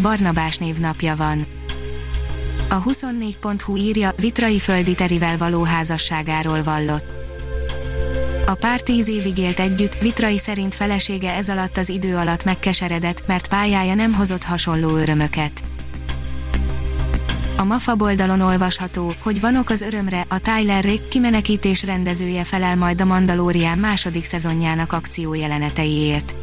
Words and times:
Barnabás 0.00 0.56
névnapja 0.56 1.16
van. 1.16 1.46
A 2.68 2.82
24.hu 2.82 3.76
írja, 3.76 4.12
Vitrai 4.16 4.58
Földi 4.58 4.94
Terivel 4.94 5.38
való 5.38 5.62
házasságáról 5.62 6.62
vallott. 6.62 7.04
A 8.46 8.54
pár 8.54 8.80
tíz 8.80 9.08
évig 9.08 9.38
élt 9.38 9.60
együtt, 9.60 9.98
Vitrai 9.98 10.38
szerint 10.38 10.74
felesége 10.74 11.34
ez 11.34 11.48
alatt 11.48 11.76
az 11.76 11.88
idő 11.88 12.16
alatt 12.16 12.44
megkeseredett, 12.44 13.26
mert 13.26 13.48
pályája 13.48 13.94
nem 13.94 14.14
hozott 14.14 14.44
hasonló 14.44 14.96
örömöket. 14.96 15.62
A 17.56 17.64
MAFA 17.64 17.94
oldalon 17.98 18.40
olvasható, 18.40 19.14
hogy 19.22 19.40
vanok 19.40 19.70
az 19.70 19.80
örömre, 19.80 20.24
a 20.28 20.38
Tyler 20.38 20.84
Rick 20.84 21.08
kimenekítés 21.08 21.82
rendezője 21.82 22.44
felel 22.44 22.76
majd 22.76 23.00
a 23.00 23.04
Mandalorian 23.04 23.78
második 23.78 24.24
szezonjának 24.24 24.92
akciójeleneteiért. 24.92 26.39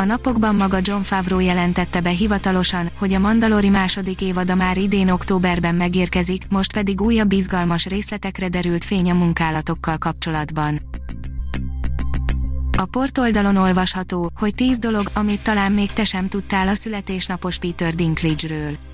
A 0.00 0.04
napokban 0.04 0.54
maga 0.54 0.78
John 0.82 1.00
Favreau 1.02 1.40
jelentette 1.40 2.00
be 2.00 2.10
hivatalosan, 2.10 2.90
hogy 2.98 3.12
a 3.12 3.18
Mandalori 3.18 3.68
második 3.68 4.20
évada 4.20 4.54
már 4.54 4.76
idén 4.76 5.10
októberben 5.10 5.74
megérkezik, 5.74 6.42
most 6.48 6.72
pedig 6.72 7.00
újabb 7.00 7.32
izgalmas 7.32 7.86
részletekre 7.86 8.48
derült 8.48 8.84
fény 8.84 9.10
a 9.10 9.14
munkálatokkal 9.14 9.98
kapcsolatban. 9.98 10.80
A 12.78 12.84
portoldalon 12.84 13.56
olvasható, 13.56 14.30
hogy 14.34 14.54
10 14.54 14.78
dolog, 14.78 15.10
amit 15.14 15.42
talán 15.42 15.72
még 15.72 15.92
te 15.92 16.04
sem 16.04 16.28
tudtál 16.28 16.68
a 16.68 16.74
születésnapos 16.74 17.58
Peter 17.58 17.94
Dinklage-ről. 17.94 18.89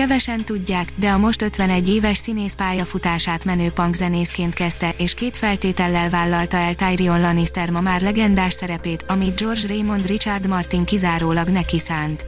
Kevesen 0.00 0.44
tudják, 0.44 0.92
de 0.96 1.10
a 1.10 1.18
most 1.18 1.42
51 1.42 1.88
éves 1.88 2.16
színész 2.16 2.54
pályafutását 2.54 3.44
menő 3.44 3.72
zenészként 3.92 4.54
kezdte, 4.54 4.94
és 4.98 5.14
két 5.14 5.36
feltétellel 5.36 6.10
vállalta 6.10 6.56
el 6.56 6.74
Tyrion 6.74 7.20
Lannister 7.20 7.70
ma 7.70 7.80
már 7.80 8.00
legendás 8.00 8.52
szerepét, 8.52 9.04
amit 9.08 9.40
George 9.40 9.66
Raymond 9.68 10.06
Richard 10.06 10.46
Martin 10.48 10.84
kizárólag 10.84 11.48
neki 11.48 11.78
szánt. 11.78 12.26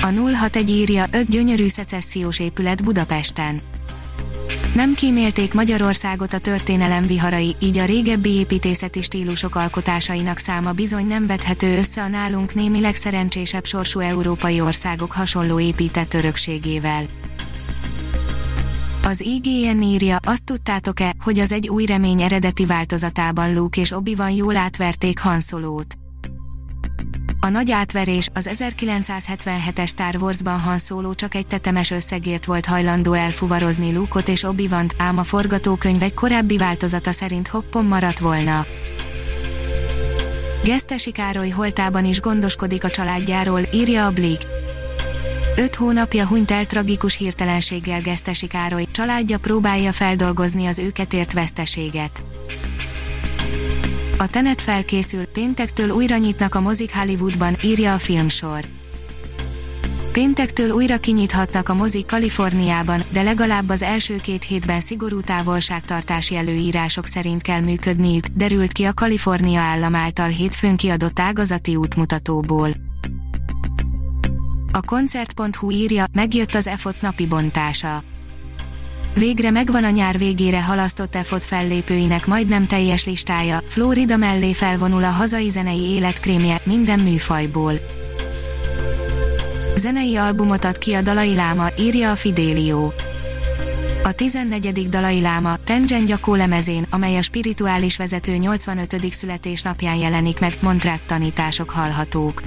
A 0.00 0.06
061 0.34 0.70
írja 0.70 1.06
5 1.10 1.28
gyönyörű 1.28 1.68
szecessziós 1.68 2.38
épület 2.38 2.84
Budapesten. 2.84 3.69
Nem 4.74 4.94
kímélték 4.94 5.54
Magyarországot 5.54 6.32
a 6.32 6.38
történelem 6.38 7.06
viharai, 7.06 7.56
így 7.58 7.78
a 7.78 7.84
régebbi 7.84 8.30
építészeti 8.30 9.02
stílusok 9.02 9.54
alkotásainak 9.54 10.38
száma 10.38 10.72
bizony 10.72 11.06
nem 11.06 11.26
vethető 11.26 11.76
össze 11.76 12.02
a 12.02 12.08
nálunk 12.08 12.54
némileg 12.54 12.94
szerencsésebb 12.94 13.64
sorsú 13.64 14.00
európai 14.00 14.60
országok 14.60 15.12
hasonló 15.12 15.60
épített 15.60 16.14
örökségével. 16.14 17.04
Az 19.02 19.20
IGN 19.20 19.82
írja, 19.82 20.16
azt 20.22 20.44
tudtátok-e, 20.44 21.14
hogy 21.24 21.38
az 21.38 21.52
egy 21.52 21.68
új 21.68 21.86
remény 21.86 22.22
eredeti 22.22 22.66
változatában 22.66 23.54
Luke 23.54 23.80
és 23.80 23.92
Obi-Wan 23.92 24.30
jól 24.30 24.56
átverték 24.56 25.18
Han 25.18 25.40
Solo-t. 25.40 25.99
A 27.42 27.48
nagy 27.48 27.70
átverés, 27.70 28.28
az 28.34 28.50
1977-es 28.52 29.88
Star 29.88 30.16
Wars-ban 30.16 30.60
Han 30.60 30.78
Solo 30.78 31.14
csak 31.14 31.34
egy 31.34 31.46
tetemes 31.46 31.90
összegért 31.90 32.44
volt 32.44 32.66
hajlandó 32.66 33.12
elfuvarozni 33.12 33.92
Luke-ot 33.92 34.28
és 34.28 34.42
obi 34.42 34.68
ám 34.96 35.18
a 35.18 35.24
forgatókönyv 35.24 36.02
egy 36.02 36.14
korábbi 36.14 36.56
változata 36.56 37.12
szerint 37.12 37.48
hoppon 37.48 37.84
maradt 37.84 38.18
volna. 38.18 38.66
Gesztesi 40.64 41.10
Károly 41.10 41.48
holtában 41.48 42.04
is 42.04 42.20
gondoskodik 42.20 42.84
a 42.84 42.90
családjáról, 42.90 43.60
írja 43.72 44.06
a 44.06 44.10
Blik. 44.10 44.40
Öt 45.56 45.74
hónapja 45.74 46.26
hunyt 46.26 46.50
el 46.50 46.66
tragikus 46.66 47.16
hirtelenséggel 47.16 48.00
Gesztesi 48.00 48.46
Károly, 48.46 48.86
családja 48.90 49.38
próbálja 49.38 49.92
feldolgozni 49.92 50.66
az 50.66 50.78
őket 50.78 51.12
ért 51.12 51.32
veszteséget. 51.32 52.22
A 54.20 54.26
Tenet 54.26 54.60
felkészül, 54.60 55.26
péntektől 55.26 55.90
újra 55.90 56.16
nyitnak 56.16 56.54
a 56.54 56.60
mozik 56.60 56.94
Hollywoodban, 56.94 57.56
írja 57.62 57.94
a 57.94 57.98
filmsor. 57.98 58.64
Péntektől 60.12 60.70
újra 60.70 60.98
kinyithatnak 60.98 61.68
a 61.68 61.74
mozik 61.74 62.06
Kaliforniában, 62.06 63.02
de 63.12 63.22
legalább 63.22 63.68
az 63.68 63.82
első 63.82 64.16
két 64.16 64.44
hétben 64.44 64.80
szigorú 64.80 65.20
távolságtartási 65.20 66.36
előírások 66.36 67.06
szerint 67.06 67.42
kell 67.42 67.60
működniük, 67.60 68.26
derült 68.26 68.72
ki 68.72 68.84
a 68.84 68.94
Kalifornia 68.94 69.60
állam 69.60 69.94
által 69.94 70.28
hétfőn 70.28 70.76
kiadott 70.76 71.18
ágazati 71.18 71.76
útmutatóból. 71.76 72.70
A 74.72 74.80
koncert.hu 74.80 75.70
írja, 75.70 76.04
megjött 76.12 76.54
az 76.54 76.66
EFOT 76.66 77.00
napi 77.00 77.26
bontása. 77.26 78.02
Végre 79.14 79.50
megvan 79.50 79.84
a 79.84 79.90
nyár 79.90 80.18
végére 80.18 80.62
halasztott 80.62 81.14
EFOT 81.14 81.44
fellépőinek 81.44 82.26
majdnem 82.26 82.66
teljes 82.66 83.04
listája, 83.04 83.62
Florida 83.66 84.16
mellé 84.16 84.52
felvonul 84.52 85.04
a 85.04 85.10
hazai 85.10 85.50
zenei 85.50 85.80
életkrémje 85.80 86.60
minden 86.64 87.00
műfajból. 87.00 87.72
Zenei 89.76 90.16
albumot 90.16 90.64
ad 90.64 90.78
ki 90.78 90.94
a 90.94 91.02
Dalai 91.02 91.34
Láma, 91.34 91.68
írja 91.78 92.10
a 92.10 92.16
Fidelio. 92.16 92.92
A 94.02 94.12
14. 94.12 94.88
Dalai 94.88 95.20
Láma, 95.20 95.56
Tengen 95.56 96.04
Gyakó 96.04 96.34
lemezén, 96.34 96.86
amely 96.90 97.16
a 97.16 97.22
spirituális 97.22 97.96
vezető 97.96 98.36
85. 98.36 99.12
születésnapján 99.12 99.96
jelenik 99.96 100.40
meg, 100.40 100.58
Montrák 100.60 101.06
tanítások 101.06 101.70
hallhatók. 101.70 102.42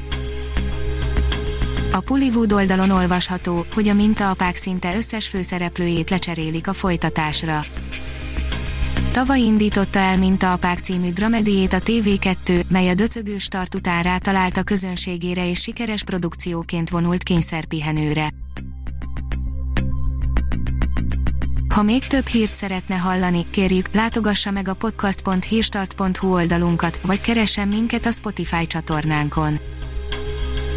A 1.95 1.99
Pullywood 1.99 2.53
oldalon 2.53 2.89
olvasható, 2.89 3.65
hogy 3.73 3.87
a 3.87 3.93
mintaapák 3.93 4.55
szinte 4.55 4.95
összes 4.95 5.27
főszereplőjét 5.27 6.09
lecserélik 6.09 6.67
a 6.67 6.73
folytatásra. 6.73 7.65
Tavaly 9.11 9.39
indította 9.39 9.99
el 9.99 10.17
Mintaapák 10.17 10.79
című 10.79 11.11
dramediét 11.11 11.73
a 11.73 11.79
TV2, 11.79 12.67
mely 12.67 12.89
a 12.89 12.93
döcögő 12.93 13.37
start 13.37 13.75
után 13.75 14.03
rátalált 14.03 14.57
a 14.57 14.63
közönségére 14.63 15.49
és 15.49 15.59
sikeres 15.59 16.03
produkcióként 16.03 16.89
vonult 16.89 17.23
kényszerpihenőre. 17.23 18.29
Ha 21.69 21.83
még 21.83 22.07
több 22.07 22.27
hírt 22.27 22.53
szeretne 22.53 22.95
hallani, 22.95 23.45
kérjük, 23.49 23.93
látogassa 23.93 24.51
meg 24.51 24.67
a 24.67 24.73
podcast.hírstart.hu 24.73 26.33
oldalunkat, 26.33 26.99
vagy 27.05 27.21
keressen 27.21 27.67
minket 27.67 28.05
a 28.05 28.11
Spotify 28.11 28.67
csatornánkon 28.67 29.59